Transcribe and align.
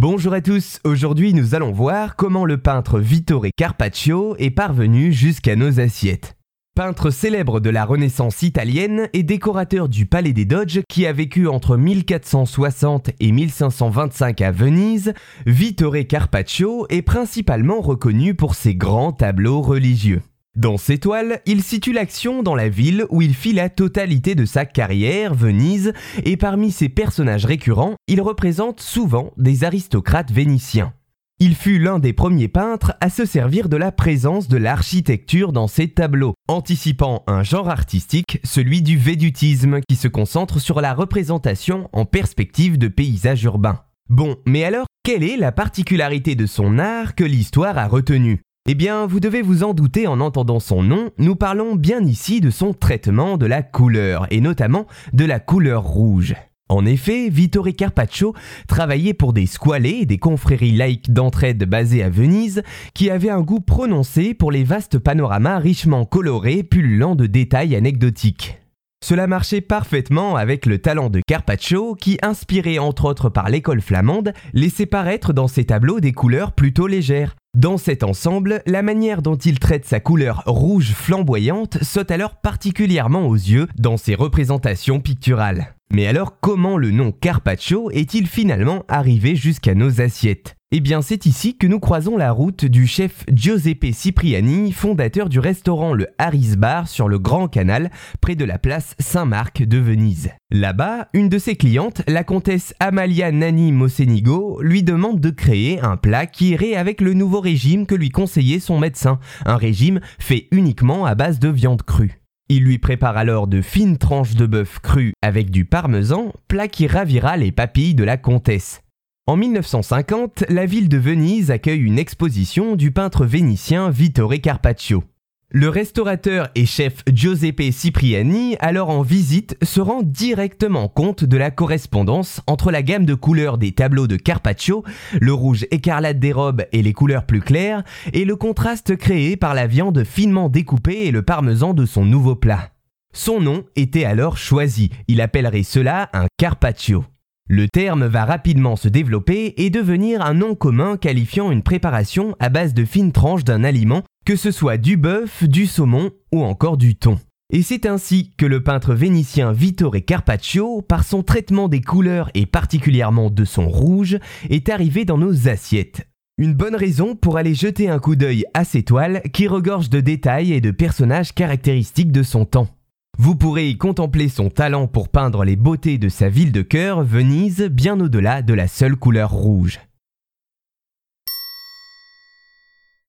Bonjour 0.00 0.32
à 0.32 0.40
tous, 0.40 0.78
aujourd'hui 0.84 1.34
nous 1.34 1.56
allons 1.56 1.72
voir 1.72 2.14
comment 2.14 2.44
le 2.44 2.56
peintre 2.56 3.00
Vittore 3.00 3.46
Carpaccio 3.56 4.36
est 4.38 4.52
parvenu 4.52 5.12
jusqu'à 5.12 5.56
nos 5.56 5.80
assiettes. 5.80 6.36
Peintre 6.76 7.10
célèbre 7.10 7.58
de 7.58 7.68
la 7.68 7.84
Renaissance 7.84 8.42
italienne 8.42 9.08
et 9.12 9.24
décorateur 9.24 9.88
du 9.88 10.06
Palais 10.06 10.32
des 10.32 10.44
Doges 10.44 10.82
qui 10.88 11.04
a 11.04 11.12
vécu 11.12 11.48
entre 11.48 11.76
1460 11.76 13.10
et 13.18 13.32
1525 13.32 14.40
à 14.40 14.52
Venise, 14.52 15.14
Vittore 15.46 16.06
Carpaccio 16.08 16.86
est 16.90 17.02
principalement 17.02 17.80
reconnu 17.80 18.36
pour 18.36 18.54
ses 18.54 18.76
grands 18.76 19.10
tableaux 19.10 19.62
religieux. 19.62 20.22
Dans 20.58 20.76
ses 20.76 20.98
toiles, 20.98 21.40
il 21.46 21.62
situe 21.62 21.92
l'action 21.92 22.42
dans 22.42 22.56
la 22.56 22.68
ville 22.68 23.06
où 23.10 23.22
il 23.22 23.32
fit 23.32 23.52
la 23.52 23.68
totalité 23.68 24.34
de 24.34 24.44
sa 24.44 24.64
carrière, 24.64 25.32
Venise, 25.32 25.92
et 26.24 26.36
parmi 26.36 26.72
ses 26.72 26.88
personnages 26.88 27.44
récurrents, 27.44 27.94
il 28.08 28.20
représente 28.20 28.80
souvent 28.80 29.30
des 29.36 29.62
aristocrates 29.62 30.32
vénitiens. 30.32 30.94
Il 31.38 31.54
fut 31.54 31.78
l'un 31.78 32.00
des 32.00 32.12
premiers 32.12 32.48
peintres 32.48 32.96
à 33.00 33.08
se 33.08 33.24
servir 33.24 33.68
de 33.68 33.76
la 33.76 33.92
présence 33.92 34.48
de 34.48 34.56
l'architecture 34.56 35.52
dans 35.52 35.68
ses 35.68 35.86
tableaux, 35.86 36.34
anticipant 36.48 37.22
un 37.28 37.44
genre 37.44 37.68
artistique, 37.68 38.40
celui 38.42 38.82
du 38.82 38.98
védutisme, 38.98 39.78
qui 39.88 39.94
se 39.94 40.08
concentre 40.08 40.58
sur 40.58 40.80
la 40.80 40.92
représentation 40.92 41.88
en 41.92 42.04
perspective 42.04 42.78
de 42.78 42.88
paysages 42.88 43.44
urbains. 43.44 43.82
Bon, 44.08 44.34
mais 44.44 44.64
alors, 44.64 44.86
quelle 45.04 45.22
est 45.22 45.36
la 45.36 45.52
particularité 45.52 46.34
de 46.34 46.46
son 46.46 46.80
art 46.80 47.14
que 47.14 47.22
l'histoire 47.22 47.78
a 47.78 47.86
retenue? 47.86 48.40
Eh 48.70 48.74
bien, 48.74 49.06
vous 49.06 49.18
devez 49.18 49.40
vous 49.40 49.64
en 49.64 49.72
douter 49.72 50.06
en 50.06 50.20
entendant 50.20 50.60
son 50.60 50.82
nom, 50.82 51.08
nous 51.16 51.36
parlons 51.36 51.74
bien 51.74 52.04
ici 52.04 52.42
de 52.42 52.50
son 52.50 52.74
traitement 52.74 53.38
de 53.38 53.46
la 53.46 53.62
couleur, 53.62 54.26
et 54.30 54.42
notamment 54.42 54.86
de 55.14 55.24
la 55.24 55.40
couleur 55.40 55.84
rouge. 55.84 56.34
En 56.68 56.84
effet, 56.84 57.30
Vittore 57.30 57.70
Carpaccio 57.74 58.34
travaillait 58.66 59.14
pour 59.14 59.32
des 59.32 59.46
squalés, 59.46 60.04
des 60.04 60.18
confréries 60.18 60.76
laïques 60.76 61.14
d'entraide 61.14 61.64
basées 61.64 62.02
à 62.02 62.10
Venise, 62.10 62.62
qui 62.92 63.08
avaient 63.08 63.30
un 63.30 63.40
goût 63.40 63.60
prononcé 63.60 64.34
pour 64.34 64.52
les 64.52 64.64
vastes 64.64 64.98
panoramas 64.98 65.60
richement 65.60 66.04
colorés, 66.04 66.62
pullulant 66.62 67.14
de 67.14 67.24
détails 67.24 67.74
anecdotiques. 67.74 68.58
Cela 69.04 69.26
marchait 69.26 69.60
parfaitement 69.60 70.36
avec 70.36 70.66
le 70.66 70.78
talent 70.78 71.08
de 71.08 71.20
Carpaccio 71.26 71.94
qui, 71.94 72.18
inspiré 72.22 72.78
entre 72.78 73.04
autres 73.04 73.28
par 73.28 73.48
l'école 73.48 73.80
flamande, 73.80 74.32
laissait 74.52 74.86
paraître 74.86 75.32
dans 75.32 75.48
ses 75.48 75.64
tableaux 75.64 76.00
des 76.00 76.12
couleurs 76.12 76.52
plutôt 76.52 76.86
légères. 76.86 77.36
Dans 77.56 77.78
cet 77.78 78.02
ensemble, 78.02 78.62
la 78.66 78.82
manière 78.82 79.22
dont 79.22 79.36
il 79.36 79.58
traite 79.58 79.84
sa 79.84 80.00
couleur 80.00 80.42
rouge 80.46 80.92
flamboyante 80.92 81.82
saute 81.82 82.10
alors 82.10 82.36
particulièrement 82.36 83.26
aux 83.26 83.34
yeux 83.34 83.68
dans 83.78 83.96
ses 83.96 84.14
représentations 84.14 85.00
picturales. 85.00 85.74
Mais 85.90 86.06
alors 86.06 86.38
comment 86.40 86.76
le 86.76 86.90
nom 86.90 87.12
Carpaccio 87.12 87.90
est-il 87.90 88.26
finalement 88.26 88.84
arrivé 88.88 89.36
jusqu'à 89.36 89.74
nos 89.74 90.00
assiettes? 90.00 90.54
Eh 90.70 90.80
bien 90.80 91.00
c'est 91.00 91.24
ici 91.24 91.56
que 91.56 91.66
nous 91.66 91.80
croisons 91.80 92.18
la 92.18 92.30
route 92.30 92.66
du 92.66 92.86
chef 92.86 93.24
Giuseppe 93.32 93.86
Cipriani, 93.94 94.70
fondateur 94.70 95.30
du 95.30 95.38
restaurant 95.38 95.94
le 95.94 96.08
Harris 96.18 96.56
Bar 96.58 96.88
sur 96.88 97.08
le 97.08 97.18
Grand 97.18 97.48
Canal, 97.48 97.90
près 98.20 98.34
de 98.34 98.44
la 98.44 98.58
place 98.58 98.94
Saint-Marc 98.98 99.62
de 99.62 99.78
Venise. 99.78 100.28
Là-bas, 100.50 101.08
une 101.14 101.30
de 101.30 101.38
ses 101.38 101.56
clientes, 101.56 102.02
la 102.06 102.22
comtesse 102.22 102.74
Amalia 102.80 103.32
Nani 103.32 103.72
Mocenigo, 103.72 104.60
lui 104.60 104.82
demande 104.82 105.20
de 105.20 105.30
créer 105.30 105.80
un 105.80 105.96
plat 105.96 106.26
qui 106.26 106.50
irait 106.50 106.74
avec 106.74 107.00
le 107.00 107.14
nouveau 107.14 107.40
régime 107.40 107.86
que 107.86 107.94
lui 107.94 108.10
conseillait 108.10 108.60
son 108.60 108.78
médecin, 108.78 109.20
un 109.46 109.56
régime 109.56 110.00
fait 110.18 110.48
uniquement 110.50 111.06
à 111.06 111.14
base 111.14 111.38
de 111.38 111.48
viande 111.48 111.82
crue. 111.82 112.17
Il 112.50 112.62
lui 112.62 112.78
prépare 112.78 113.18
alors 113.18 113.46
de 113.46 113.60
fines 113.60 113.98
tranches 113.98 114.34
de 114.34 114.46
bœuf 114.46 114.78
cru 114.80 115.12
avec 115.20 115.50
du 115.50 115.66
parmesan, 115.66 116.32
plat 116.48 116.66
qui 116.66 116.86
ravira 116.86 117.36
les 117.36 117.52
papilles 117.52 117.94
de 117.94 118.04
la 118.04 118.16
comtesse. 118.16 118.80
En 119.26 119.36
1950, 119.36 120.44
la 120.48 120.64
ville 120.64 120.88
de 120.88 120.96
Venise 120.96 121.50
accueille 121.50 121.82
une 121.82 121.98
exposition 121.98 122.74
du 122.74 122.90
peintre 122.90 123.26
vénitien 123.26 123.90
Vittore 123.90 124.40
Carpaccio. 124.42 125.04
Le 125.50 125.70
restaurateur 125.70 126.50
et 126.54 126.66
chef 126.66 127.02
Giuseppe 127.10 127.72
Cipriani, 127.72 128.56
alors 128.60 128.90
en 128.90 129.00
visite, 129.00 129.56
se 129.62 129.80
rend 129.80 130.02
directement 130.02 130.88
compte 130.88 131.24
de 131.24 131.38
la 131.38 131.50
correspondance 131.50 132.42
entre 132.46 132.70
la 132.70 132.82
gamme 132.82 133.06
de 133.06 133.14
couleurs 133.14 133.56
des 133.56 133.72
tableaux 133.72 134.06
de 134.06 134.16
Carpaccio, 134.16 134.84
le 135.18 135.32
rouge 135.32 135.66
écarlate 135.70 136.18
des 136.18 136.34
robes 136.34 136.66
et 136.72 136.82
les 136.82 136.92
couleurs 136.92 137.24
plus 137.24 137.40
claires, 137.40 137.82
et 138.12 138.26
le 138.26 138.36
contraste 138.36 138.96
créé 138.96 139.38
par 139.38 139.54
la 139.54 139.66
viande 139.66 140.04
finement 140.04 140.50
découpée 140.50 141.06
et 141.06 141.10
le 141.12 141.22
parmesan 141.22 141.72
de 141.72 141.86
son 141.86 142.04
nouveau 142.04 142.36
plat. 142.36 142.68
Son 143.14 143.40
nom 143.40 143.64
était 143.74 144.04
alors 144.04 144.36
choisi, 144.36 144.90
il 145.08 145.22
appellerait 145.22 145.62
cela 145.62 146.10
un 146.12 146.26
Carpaccio. 146.36 147.06
Le 147.50 147.66
terme 147.66 148.04
va 148.04 148.26
rapidement 148.26 148.76
se 148.76 148.88
développer 148.88 149.54
et 149.56 149.70
devenir 149.70 150.20
un 150.20 150.34
nom 150.34 150.54
commun 150.54 150.98
qualifiant 150.98 151.50
une 151.50 151.62
préparation 151.62 152.36
à 152.38 152.50
base 152.50 152.74
de 152.74 152.84
fines 152.84 153.12
tranches 153.12 153.44
d'un 153.44 153.64
aliment 153.64 154.02
que 154.28 154.36
ce 154.36 154.50
soit 154.50 154.76
du 154.76 154.98
bœuf, 154.98 155.44
du 155.44 155.64
saumon 155.64 156.10
ou 156.32 156.42
encore 156.42 156.76
du 156.76 156.96
thon. 156.96 157.18
Et 157.50 157.62
c'est 157.62 157.86
ainsi 157.86 158.30
que 158.36 158.44
le 158.44 158.62
peintre 158.62 158.92
vénitien 158.92 159.52
Vittore 159.52 159.96
Carpaccio, 160.06 160.82
par 160.82 161.04
son 161.04 161.22
traitement 161.22 161.66
des 161.66 161.80
couleurs 161.80 162.30
et 162.34 162.44
particulièrement 162.44 163.30
de 163.30 163.46
son 163.46 163.70
rouge, 163.70 164.18
est 164.50 164.68
arrivé 164.68 165.06
dans 165.06 165.16
nos 165.16 165.48
assiettes. 165.48 166.06
Une 166.36 166.52
bonne 166.52 166.76
raison 166.76 167.16
pour 167.16 167.38
aller 167.38 167.54
jeter 167.54 167.88
un 167.88 167.98
coup 167.98 168.16
d'œil 168.16 168.44
à 168.52 168.64
ces 168.64 168.82
toiles 168.82 169.22
qui 169.32 169.48
regorgent 169.48 169.88
de 169.88 170.00
détails 170.00 170.52
et 170.52 170.60
de 170.60 170.72
personnages 170.72 171.32
caractéristiques 171.32 172.12
de 172.12 172.22
son 172.22 172.44
temps. 172.44 172.68
Vous 173.16 173.34
pourrez 173.34 173.70
y 173.70 173.78
contempler 173.78 174.28
son 174.28 174.50
talent 174.50 174.88
pour 174.88 175.08
peindre 175.08 175.42
les 175.42 175.56
beautés 175.56 175.96
de 175.96 176.10
sa 176.10 176.28
ville 176.28 176.52
de 176.52 176.60
cœur, 176.60 177.02
Venise, 177.02 177.62
bien 177.62 177.98
au-delà 177.98 178.42
de 178.42 178.52
la 178.52 178.68
seule 178.68 178.96
couleur 178.96 179.30
rouge. 179.30 179.80